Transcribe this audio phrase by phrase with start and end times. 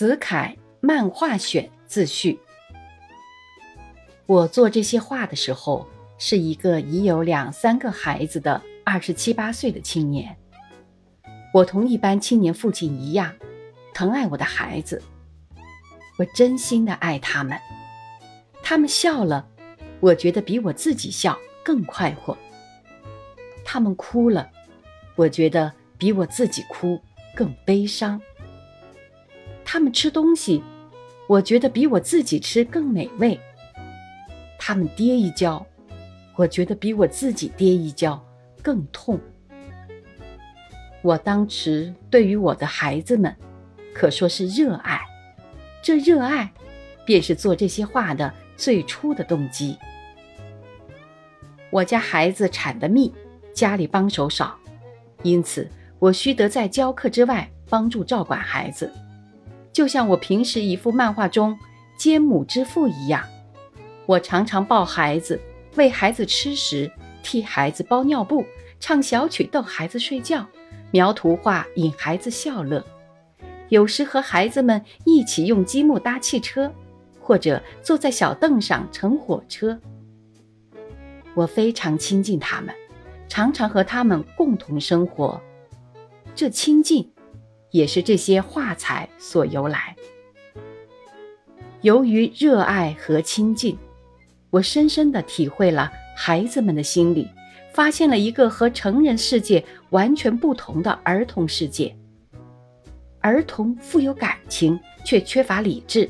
[0.00, 2.40] 子凯漫画选自序。
[4.24, 10.34] 我做这些画的时候，是一个已有两三个孩子的二十七八岁的青年。
[11.52, 13.34] 我同一般青年父亲一样，
[13.92, 15.02] 疼爱我的孩子。
[16.18, 17.58] 我真心的爱他们，
[18.62, 19.46] 他们笑了，
[20.00, 22.34] 我觉得比我自己笑更快活。
[23.66, 24.48] 他们哭了，
[25.16, 26.98] 我觉得比我自己哭
[27.36, 28.18] 更悲伤。
[29.72, 30.60] 他们吃东西，
[31.28, 33.38] 我觉得比我自己吃更美味。
[34.58, 35.64] 他们跌一跤，
[36.34, 38.20] 我觉得比我自己跌一跤
[38.64, 39.20] 更痛。
[41.02, 43.32] 我当时对于我的孩子们，
[43.94, 45.00] 可说是热爱。
[45.80, 46.52] 这热爱，
[47.04, 49.78] 便是做这些画的最初的动机。
[51.70, 53.14] 我家孩子产的密，
[53.54, 54.58] 家里帮手少，
[55.22, 58.92] 因此我须得在教课之外帮助照管孩子。
[59.72, 61.58] 就像我平时一幅漫画中
[61.96, 63.24] 兼母之父一样，
[64.06, 65.40] 我常常抱孩子，
[65.76, 66.90] 喂孩子吃食，
[67.22, 68.44] 替孩子包尿布，
[68.80, 70.46] 唱小曲逗孩子睡觉，
[70.90, 72.84] 描图画引孩子笑乐。
[73.68, 76.72] 有时和孩子们一起用积木搭汽车，
[77.20, 79.78] 或者坐在小凳上乘火车。
[81.34, 82.74] 我非常亲近他们，
[83.28, 85.40] 常常和他们共同生活。
[86.34, 87.08] 这亲近。
[87.70, 89.96] 也是这些画材所由来。
[91.82, 93.78] 由于热爱和亲近，
[94.50, 97.28] 我深深地体会了孩子们的心理，
[97.72, 101.96] 发现了一个和成人世界完全不同的儿童世界。
[103.20, 106.08] 儿童富有感情，却缺乏理智；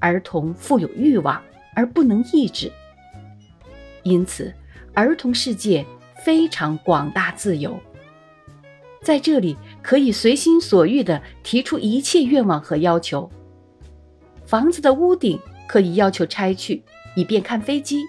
[0.00, 1.42] 儿童富有欲望，
[1.74, 2.72] 而不能抑制。
[4.02, 4.52] 因此，
[4.94, 5.84] 儿童世界
[6.24, 7.78] 非常广大自由。
[9.02, 9.56] 在这里，
[9.88, 13.30] 可以随心所欲地提出一切愿望和要求。
[14.44, 16.82] 房子的屋顶可以要求拆去，
[17.16, 18.02] 以便看飞机；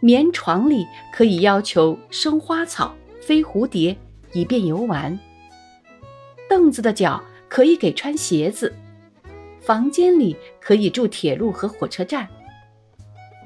[0.00, 3.96] 棉床里可以要求生花草、飞蝴蝶，
[4.32, 5.16] 以便游玩；
[6.48, 8.68] 凳子的脚可以给穿鞋子；
[9.60, 12.26] 房间里可以住铁路和火车站；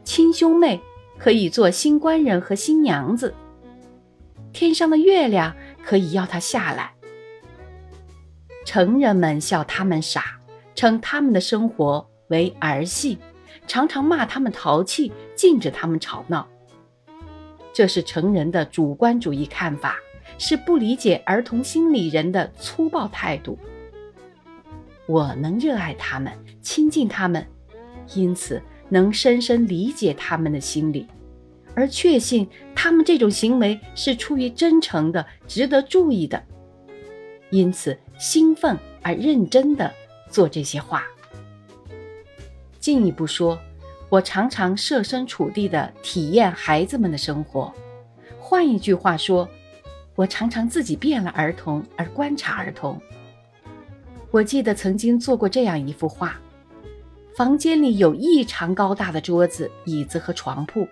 [0.04, 0.80] 亲兄妹
[1.18, 3.30] 可以做新官人和新娘子；
[4.54, 5.54] 天上的月亮。
[5.84, 6.95] 可以要他下来。
[8.66, 10.38] 成人们笑他们傻，
[10.74, 13.16] 称他们的生活为儿戏，
[13.68, 16.46] 常常骂他们淘气，禁止他们吵闹。
[17.72, 19.96] 这是成人的主观主义看法，
[20.36, 23.56] 是不理解儿童心理人的粗暴态度。
[25.06, 27.46] 我能热爱他们，亲近他们，
[28.14, 31.06] 因此能深深理解他们的心理。
[31.76, 36.42] 而确信他们这种行为是出于真诚的，值得注意的，
[37.50, 39.92] 因此兴奋而认真的
[40.30, 41.04] 做这些话。
[42.78, 43.58] 进一步说，
[44.08, 47.72] 我常常设身处地的体验孩子们的生活。
[48.38, 49.48] 换一句话说，
[50.14, 53.00] 我常常自己变了儿童而观察儿童。
[54.30, 56.38] 我记得曾经做过这样一幅画：
[57.34, 60.86] 房间里有异常高大的桌子、椅子和床铺。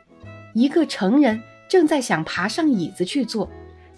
[0.52, 3.48] 一个成人正在想爬上椅子去坐，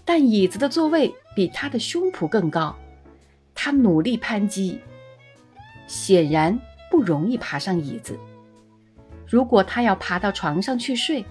[0.05, 2.75] 但椅子的座位比他的胸脯更高。
[3.59, 4.79] 他努力攀击，
[5.87, 6.57] 显然
[6.91, 8.17] 不容易爬上椅子。
[9.27, 11.25] 如果他要爬到床上去睡，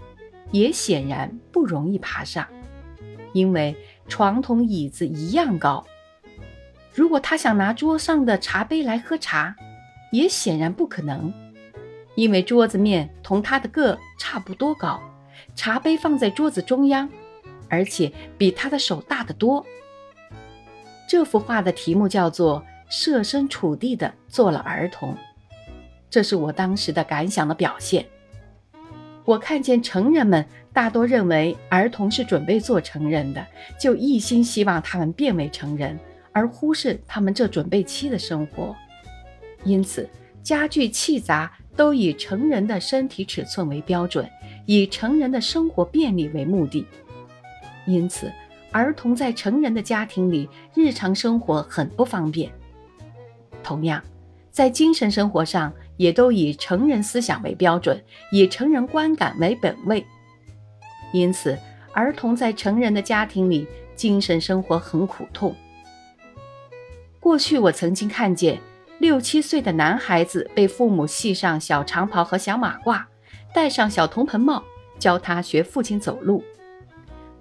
[0.50, 2.44] 也显然不容易爬上，
[3.32, 3.76] 因为
[4.08, 5.86] 床同椅子一样高。
[6.92, 9.54] 如果他想拿桌上的茶杯来喝茶，
[10.10, 11.32] 也显然不可能，
[12.16, 15.00] 因为桌子面同他的个差不多高。
[15.54, 17.08] 茶杯放在桌子中央，
[17.68, 19.64] 而且比他的手大得多。
[21.08, 25.16] 这幅画的题目叫做“设身处地的做了儿童”，
[26.10, 28.04] 这是我当时的感想的表现。
[29.24, 33.44] 我看见成人们大多认为儿童是准备做成人的，
[33.78, 35.98] 就一心希望他们变为成人，
[36.32, 38.74] 而忽视他们这准备期的生活。
[39.64, 40.08] 因此，
[40.42, 44.28] 家具器杂都以成人的身体尺寸为标准。
[44.68, 46.84] 以成人的生活便利为目的，
[47.86, 48.32] 因此，
[48.76, 52.52] 儿童在成人的家庭里日常生活很不方便。
[53.62, 54.02] 同样，
[54.50, 57.98] 在精神生活上也都以成人思想为标准，
[58.30, 60.04] 以成人观感为本位。
[61.10, 61.58] 因此，
[61.94, 65.56] 儿童在成人的家庭里精神生活很苦痛。
[67.18, 68.60] 过去，我曾经看见
[68.98, 73.02] 六七岁的男孩子被父母系上小长袍和小马褂。
[73.54, 74.62] 戴上小铜盆帽，
[74.98, 76.44] 教他学父亲走路。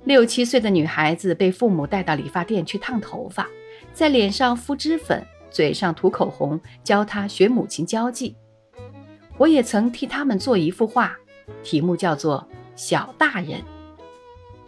[0.05, 3.47] 六七岁的女孩子被父母带到理发店去烫头发，
[3.91, 8.35] 在脸上敷脂粉，嘴上涂口红，教她学母亲交际。
[9.37, 11.17] 我也曾替他们做一幅画，
[11.63, 13.59] 题目叫做《小大人》。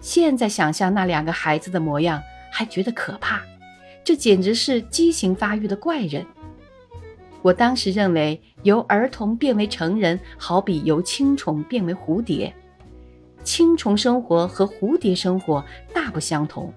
[0.02, 3.42] 现在想象那两个孩子的模样，还觉得可怕。
[4.04, 6.26] 这简直是畸形发育的怪人。
[7.44, 12.52] 我当时认为，由儿童变为成人，好比由青虫变为蝴蝶。
[13.48, 15.64] 青虫生活和蝴蝶生活
[15.94, 16.74] 大不相同。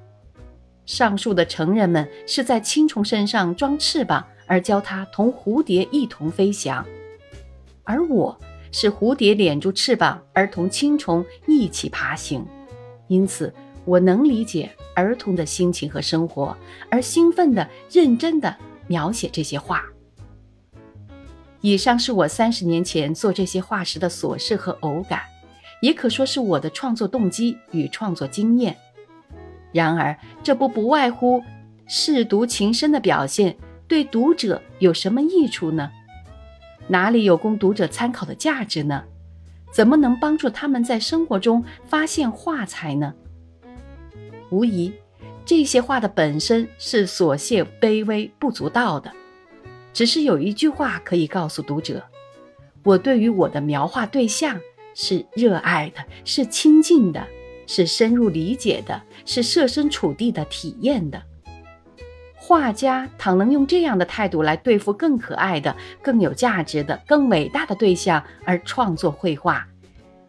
[0.86, 6.84] 上述的成人们是在青虫身上装翅膀，而教它同蝴蝶一同飞翔；
[7.82, 8.38] 而我
[8.70, 12.46] 是蝴蝶敛住翅膀，而同青虫一起爬行。
[13.08, 13.52] 因此，
[13.84, 16.56] 我能理解儿童的心情和生活，
[16.88, 18.54] 而兴奋地、认真地
[18.86, 19.82] 描写这些画。
[21.62, 25.20] 以上是我三十年前做这些画时的琐事和偶感，
[25.80, 28.76] 也可说是我的创作动机与创作经验。
[29.72, 31.42] 然而，这不不外乎
[31.88, 33.56] 舐犊情深的表现，
[33.86, 35.90] 对读者有什么益处呢？
[36.88, 39.04] 哪里有供读者参考的价值呢？
[39.72, 43.14] 怎么能帮助他们在生活中发现画才呢？
[44.50, 44.92] 无疑，
[45.44, 49.12] 这些画的本身是琐屑、卑微、不足道的。
[49.92, 52.02] 只是有一句话可以告诉读者：
[52.82, 54.60] 我对于我的描画对象
[54.94, 57.26] 是热爱的，是亲近的。
[57.72, 61.22] 是深入理解的，是设身处地的体验的。
[62.34, 69.64] 画家倘能用这样的态度来对付更可爱的、更有价值的、更伟大的对象而创作绘画，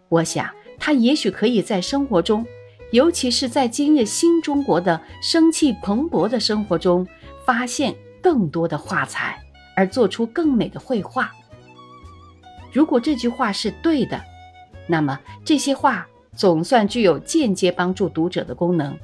[0.07, 0.47] 我想
[0.77, 2.45] 他也许可以在生活中，
[2.91, 7.07] 尤其是在今日新中国的生气蓬勃的生活中，
[7.43, 9.41] 发现更多的画材，
[9.75, 11.31] 而做出更美的绘画。
[12.71, 14.21] 如果这句话是对的，
[14.87, 16.07] 那么这些话。
[16.33, 18.97] 总算具有间接帮助读者的功能，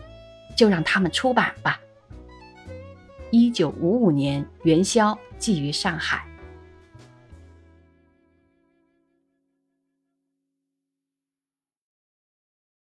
[0.56, 1.78] 就让他们出版吧。
[3.32, 6.26] 一九五五年元宵寄于上海。